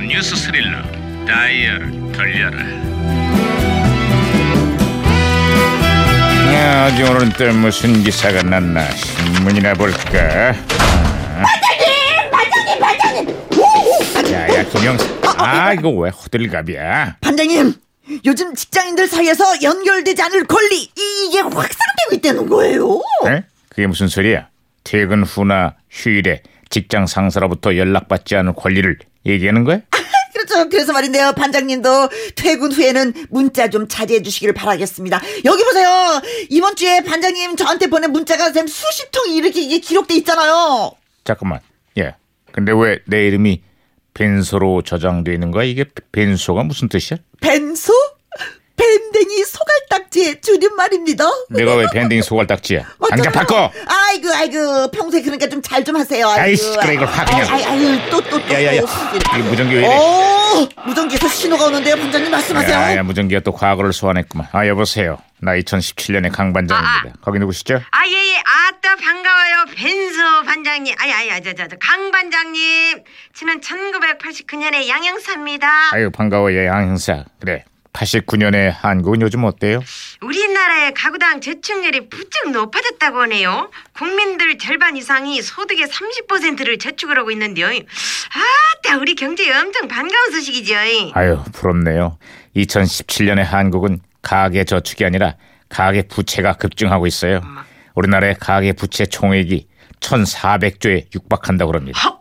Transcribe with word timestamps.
시간 0.00 0.08
뉴스 0.08 0.34
스릴러 0.36 0.82
다이얼 1.26 2.12
돌려라. 2.12 2.58
야, 6.54 6.86
어디 6.86 7.02
오늘은 7.02 7.30
또 7.30 7.52
무슨 7.52 8.02
기사가 8.02 8.42
났나 8.42 8.88
신문이나 8.92 9.74
볼까? 9.74 10.54
반장님! 11.42 12.30
반장님! 12.30 12.80
반장님! 12.80 14.32
야야 14.32 14.64
김영사 14.64 15.04
아 15.36 15.72
이거 15.74 15.90
왜 15.90 16.10
호들갑이야? 16.10 17.16
반장님, 17.20 17.74
요즘 18.24 18.54
직장인들 18.54 19.06
사이에서 19.06 19.62
연결되지 19.62 20.22
않을 20.22 20.44
권리 20.46 20.82
이- 20.82 21.26
이게 21.28 21.40
확산되고 21.40 22.14
있다는 22.14 22.48
거예요. 22.48 23.00
에? 23.26 23.42
그게 23.68 23.86
무슨 23.86 24.08
소리야? 24.08 24.48
퇴근 24.84 25.22
후나 25.24 25.74
휴일에 25.90 26.42
직장 26.70 27.06
상사로부터 27.06 27.76
연락받지 27.76 28.36
않을 28.36 28.54
권리를 28.54 28.98
얘기하는 29.26 29.64
거야? 29.64 29.80
그렇죠. 30.32 30.68
그래서 30.68 30.92
말인데요, 30.92 31.32
반장님도 31.36 32.08
퇴근 32.36 32.72
후에는 32.72 33.12
문자 33.30 33.68
좀 33.68 33.88
자제해 33.88 34.22
주시길 34.22 34.52
바라겠습니다. 34.54 35.20
여기 35.44 35.64
보세요. 35.64 35.88
이번 36.48 36.76
주에 36.76 37.02
반장님 37.02 37.56
저한테 37.56 37.88
보낸 37.88 38.12
문자가 38.12 38.50
쌤 38.52 38.66
수십 38.66 39.10
통이 39.10 39.36
이렇게 39.36 39.60
이게 39.60 39.78
기록돼 39.78 40.14
있잖아요. 40.16 40.92
잠깐만. 41.24 41.60
예. 41.98 42.14
근데 42.52 42.72
왜 42.72 42.98
내 43.06 43.26
이름이 43.26 43.62
벤소로 44.14 44.82
저장돼 44.82 45.32
있는 45.34 45.50
거야? 45.50 45.64
이게 45.64 45.84
벤소가 46.12 46.62
무슨 46.64 46.88
뜻이야? 46.88 47.18
벤소? 47.40 47.92
밴댕이 48.80 49.44
소갈딱지의 49.44 50.40
줄임말입니다. 50.40 51.24
내가 51.50 51.74
왜 51.74 51.86
밴딩 51.92 52.22
소갈딱지야? 52.22 52.86
당장 53.10 53.32
바꿔. 53.32 53.70
아이고 53.86 54.28
아이고 54.34 54.90
평소에 54.90 55.20
그러니까 55.22 55.48
좀 55.48 55.60
잘좀 55.60 55.96
하세요. 55.96 56.26
아이고. 56.28 56.40
아이씨, 56.40 56.76
그래, 56.80 56.94
이걸 56.94 57.06
확 57.06 57.26
그냥. 57.26 57.46
아이, 57.52 57.64
아이, 57.64 57.86
아이, 57.86 58.10
또, 58.10 58.20
또, 58.22 58.40
또. 58.40 58.54
야야야. 58.54 58.80
또. 58.80 58.86
이 59.38 59.42
무전기 59.42 59.74
왜 59.74 59.80
이래? 59.80 59.88
오, 59.88 60.68
무전기에서 60.86 61.28
신호가 61.28 61.66
오는데요, 61.66 61.96
반장님 61.96 62.30
말씀하세요. 62.30 62.72
야야 62.74 63.02
무전기가 63.02 63.40
또 63.40 63.52
과거를 63.52 63.92
소환했구만. 63.92 64.48
아 64.52 64.66
여보세요. 64.66 65.18
나 65.42 65.52
2017년의 65.52 66.32
강 66.32 66.52
반장입니다. 66.52 67.18
거기 67.22 67.38
누구시죠? 67.38 67.80
아, 67.90 68.06
예, 68.06 68.12
예. 68.12 68.36
아따, 68.36 68.96
반가워요. 68.96 69.64
벤소 69.74 70.42
반장님. 70.44 70.94
아이, 70.98 71.10
아이, 71.12 71.30
아, 71.30 71.40
저, 71.40 71.52
저, 71.54 71.66
저, 71.66 71.76
강 71.80 72.10
반장님. 72.10 73.02
저는 73.34 73.60
1989년의 73.60 74.88
양형사입니다. 74.88 75.68
아유 75.92 76.10
반가워 76.10 76.52
예 76.52 76.66
양형사. 76.66 77.24
그래. 77.40 77.64
89년의 77.92 78.72
한국은 78.72 79.20
요즘 79.20 79.44
어때요? 79.44 79.80
우리나라의 80.20 80.94
가구당 80.94 81.40
저축률이 81.40 82.08
부쩍 82.08 82.50
높아졌다고 82.52 83.20
하네요. 83.22 83.70
국민들 83.92 84.58
절반 84.58 84.96
이상이 84.96 85.42
소득의 85.42 85.86
30%를 85.86 86.78
저축을 86.78 87.18
하고 87.18 87.30
있는데요. 87.32 87.66
아따, 87.68 88.96
우리 88.98 89.14
경제에 89.14 89.52
엄청 89.56 89.88
반가운 89.88 90.30
소식이죠. 90.32 90.74
아유 91.14 91.42
부럽네요. 91.52 92.18
2017년의 92.56 93.42
한국은 93.44 94.00
가계 94.22 94.64
저축이 94.64 95.04
아니라 95.04 95.34
가계 95.68 96.02
부채가 96.02 96.54
급증하고 96.54 97.06
있어요. 97.06 97.40
우리나라의 97.94 98.36
가계 98.38 98.72
부채 98.72 99.06
총액이 99.06 99.68
1,400조에 100.00 101.14
육박한다고 101.14 101.74
합니다. 101.74 102.00
헉! 102.02 102.20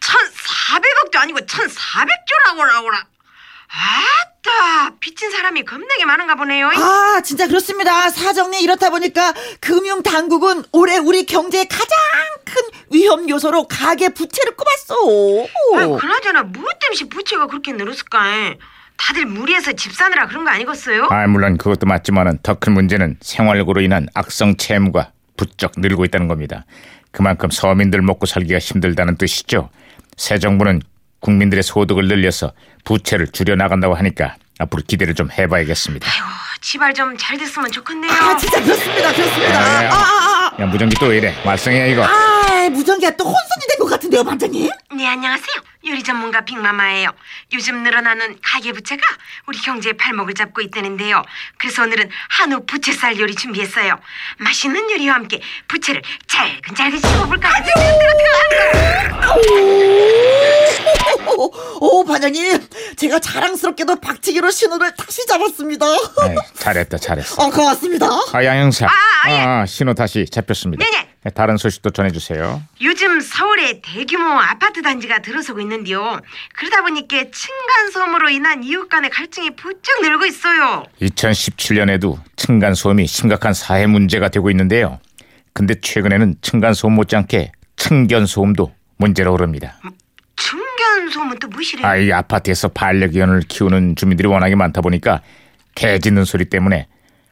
1,400억도 0.00 1.16
아니고 1.18 1.38
1,400조라고 1.40 2.64
라고라. 2.64 2.98
아 2.98 4.02
따, 4.42 4.90
빚진 4.98 5.30
사람이 5.30 5.64
겁나게 5.64 6.04
많은가 6.04 6.34
보네요. 6.34 6.68
아, 6.74 7.20
진짜 7.24 7.46
그렇습니다. 7.46 8.10
사정이 8.10 8.60
이렇다 8.62 8.90
보니까 8.90 9.32
금융 9.60 10.02
당국은 10.02 10.64
올해 10.72 10.98
우리 10.98 11.24
경제의 11.26 11.66
가장 11.68 11.86
큰 12.44 12.62
위험 12.90 13.28
요소로 13.28 13.68
가계 13.68 14.08
부채를 14.08 14.56
꼽았어. 14.56 14.94
아유, 15.78 15.96
그나저나 15.96 16.42
무엇 16.42 16.76
때문에 16.80 17.08
부채가 17.08 17.46
그렇게 17.46 17.72
늘었을까? 17.72 18.54
다들 18.96 19.26
무리해서 19.26 19.72
집 19.72 19.92
사느라 19.92 20.26
그런 20.26 20.44
거 20.44 20.50
아니겠어요? 20.50 21.06
아 21.10 21.26
물론 21.26 21.56
그것도 21.56 21.86
맞지만은 21.86 22.38
더 22.42 22.54
큰 22.54 22.72
문제는 22.72 23.16
생활고로 23.20 23.80
인한 23.80 24.06
악성 24.14 24.56
채무가 24.56 25.10
부쩍 25.36 25.72
늘고 25.78 26.04
있다는 26.04 26.28
겁니다. 26.28 26.66
그만큼 27.10 27.50
서민들 27.50 28.00
먹고 28.02 28.26
살기가 28.26 28.58
힘들다는 28.58 29.16
뜻이죠. 29.16 29.70
새 30.16 30.38
정부는 30.38 30.82
국민들의 31.20 31.62
소득을 31.62 32.06
늘려서 32.08 32.52
부채를 32.84 33.28
줄여 33.28 33.56
나간다고 33.56 33.94
하니까 33.94 34.36
앞으로 34.62 34.82
기대를 34.86 35.14
좀 35.14 35.30
해봐야겠습니다. 35.30 36.08
아이고, 36.10 36.26
지발 36.60 36.94
좀 36.94 37.16
잘 37.18 37.36
됐으면 37.38 37.70
좋겠네요. 37.70 38.10
아, 38.10 38.36
진짜 38.36 38.60
그렇습니다. 38.62 39.12
그렇습니다. 39.12 39.52
야, 39.54 39.60
야, 39.60 39.84
야. 39.84 39.92
아, 39.92 39.96
아, 39.96 40.52
아. 40.58 40.62
야 40.62 40.66
무전기 40.66 40.96
또왜 40.96 41.18
이래? 41.18 41.42
말썽이야 41.44 41.86
이거. 41.86 42.04
아, 42.04 42.68
무전기가 42.70 43.10
또 43.16 43.24
혼선이 43.24 43.66
된 43.68 43.78
것 43.78 43.86
같은데요, 43.90 44.22
반장님? 44.24 44.70
네, 44.96 45.06
안녕하세요. 45.08 45.54
요리 45.86 46.02
전문가 46.04 46.42
빅마마예요. 46.42 47.10
요즘 47.52 47.82
늘어나는 47.82 48.38
가계부채가 48.42 49.02
우리 49.46 49.58
경제의 49.58 49.94
팔목을 49.96 50.34
잡고 50.34 50.60
있다는데요. 50.60 51.22
그래서 51.58 51.82
오늘은 51.82 52.08
한우 52.28 52.64
부채살 52.64 53.18
요리 53.18 53.34
준비했어요. 53.34 53.98
맛있는 54.38 54.90
요리와 54.92 55.14
함께 55.16 55.40
부채를 55.66 56.02
잘근잘근 56.28 57.00
씹어볼까? 57.00 57.50
오, 59.34 60.11
오, 61.80 62.04
반장님. 62.04 62.60
제가 62.96 63.18
자랑스럽게도 63.18 63.96
박치기로 63.96 64.50
신호를 64.50 64.94
다시 64.94 65.26
잡았습니다. 65.26 65.86
에이, 65.86 66.36
잘했다 66.54 66.98
잘했어. 66.98 67.42
어, 67.42 67.50
고맙습니다. 67.50 68.06
아 68.32 68.44
양형사. 68.44 68.86
아, 68.86 69.30
예. 69.30 69.38
아, 69.40 69.66
신호 69.66 69.94
다시 69.94 70.24
잡혔습니다. 70.30 70.84
네네. 70.84 71.08
네, 71.24 71.30
다른 71.30 71.56
소식도 71.56 71.90
전해주세요. 71.90 72.62
요즘 72.80 73.20
서울에 73.20 73.80
대규모 73.80 74.24
아파트 74.40 74.82
단지가 74.82 75.20
들어서고 75.20 75.60
있는데요. 75.60 76.18
그러다 76.56 76.82
보니까 76.82 77.24
층간소음으로 77.32 78.28
인한 78.30 78.64
이웃 78.64 78.88
간의 78.88 79.10
갈증이 79.10 79.54
부쩍 79.54 80.02
늘고 80.02 80.24
있어요. 80.26 80.84
2017년에도 81.00 82.18
층간소음이 82.36 83.06
심각한 83.06 83.54
사회 83.54 83.86
문제가 83.86 84.30
되고 84.30 84.50
있는데요. 84.50 84.98
근데 85.52 85.74
최근에는 85.80 86.36
층간소음 86.42 86.92
못지않게 86.94 87.52
층견소음도 87.76 88.72
문제로 88.96 89.32
오릅니다. 89.34 89.78
층 90.36 90.58
간소음은 90.82 91.38
또 91.38 91.48
무시래요. 91.48 91.86
아, 91.86 91.96
이 91.96 92.12
아파트에서 92.12 92.68
반려견을 92.68 93.42
키우는 93.48 93.96
주민들이 93.96 94.28
워낙에 94.28 94.54
많다 94.54 94.80
보니까 94.80 95.20
개 95.74 95.98
짖는 95.98 96.24
소리 96.24 96.44
때문에 96.46 96.88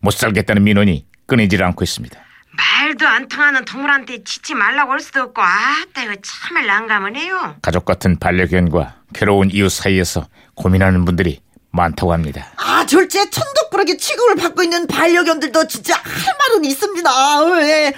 못 0.00 0.12
살겠다는 0.12 0.64
민원이 0.64 1.06
끊이질 1.26 1.62
않고 1.64 1.84
있습니다. 1.84 2.18
말도 2.56 3.06
안 3.08 3.26
통하는 3.28 3.64
동물한테 3.64 4.22
짖지 4.24 4.54
말라고 4.54 4.92
할 4.92 5.00
수도 5.00 5.22
없고 5.22 5.42
아따 5.42 6.04
이거 6.04 6.14
참을 6.22 6.66
난감은 6.66 7.16
해요. 7.16 7.56
가족 7.62 7.84
같은 7.84 8.18
반려견과 8.18 8.96
괴로운 9.12 9.50
이웃 9.50 9.70
사이에서 9.70 10.28
고민하는 10.54 11.04
분들이 11.04 11.40
많다고 11.70 12.12
합니다. 12.12 12.46
아, 12.56 12.86
졸지에 12.86 13.30
천덕꾸러기 13.30 13.98
취급을 13.98 14.36
받고 14.36 14.62
있는 14.62 14.86
반려견들도 14.86 15.66
진짜 15.66 15.94
할 15.96 16.02
말은 16.38 16.64
있습니다. 16.64 17.40
왜? 17.46 17.88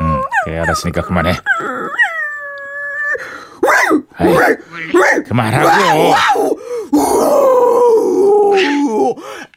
음, 0.00 0.20
그래 0.44 0.58
알았으니까 0.60 1.02
그만해. 1.02 1.32
아이, 4.18 4.56
그만하라고. 5.26 6.14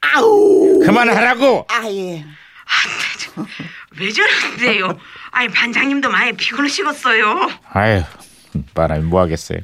아우. 0.02 0.80
그만하라고. 0.86 1.66
아, 1.70 1.84
예. 1.90 2.24
왜 4.00 4.10
저러는데요? 4.12 4.98
아니 5.32 5.48
반장님도 5.50 6.10
많이 6.10 6.34
피곤하시겠어요. 6.34 7.50
아유, 7.74 8.04
바람이 8.74 9.04
뭐 9.04 9.22
하겠어요. 9.22 9.60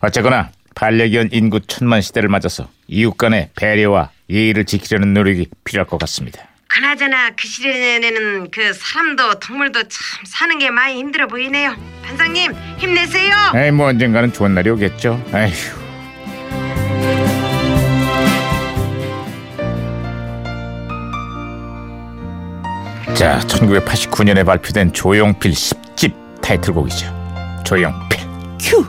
어쨌거나 0.00 0.50
반려견 0.74 1.30
인구 1.32 1.60
천만 1.60 2.00
시대를 2.00 2.28
맞아서 2.28 2.68
이웃 2.88 3.16
간의 3.16 3.50
배려와 3.56 4.10
예의를 4.28 4.64
지키려는 4.64 5.14
노력이 5.14 5.48
필요할 5.64 5.86
것 5.86 5.98
같습니다. 6.00 6.42
그나저나 6.68 7.30
그 7.30 7.46
시대에는 7.48 8.50
그 8.50 8.72
사람도 8.72 9.40
동물도 9.40 9.82
참 9.82 10.24
사는 10.24 10.58
게 10.58 10.70
많이 10.70 10.96
힘들어 10.98 11.26
보이네요. 11.26 11.74
반장님 12.20 12.52
힘내세요. 12.76 13.32
에이, 13.54 13.70
뭐 13.70 13.86
언젠가는 13.86 14.30
좋은 14.30 14.54
날이 14.54 14.68
오겠죠. 14.68 15.18
아휴. 15.32 15.50
자, 23.14 23.38
1989년에 23.40 24.44
발표된 24.44 24.92
조용필 24.92 25.52
10집 25.52 26.12
타이틀곡이죠. 26.42 27.06
조용필. 27.64 28.20
큐. 28.60 28.84